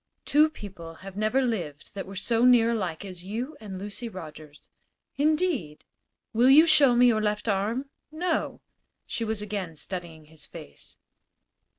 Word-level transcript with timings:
"Two 0.25 0.49
people 0.49 0.95
have 1.05 1.15
never 1.15 1.43
lived 1.43 1.93
that 1.93 2.07
were 2.07 2.15
so 2.15 2.43
near 2.43 2.71
alike 2.71 3.05
as 3.05 3.23
you 3.23 3.55
and 3.61 3.77
Lucy 3.77 4.09
Rogers." 4.09 4.67
"Indeed?" 5.15 5.85
"Will 6.33 6.49
you 6.49 6.65
show 6.65 6.95
me 6.95 7.05
your 7.05 7.21
left 7.21 7.47
arm?" 7.47 7.91
"No." 8.11 8.61
She 9.05 9.23
was 9.23 9.43
again 9.43 9.75
studying 9.75 10.25
his 10.25 10.43
face. 10.47 10.97